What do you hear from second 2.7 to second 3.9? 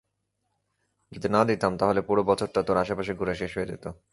আশেপাশে ঘুরে শেষ হয়ে যেত।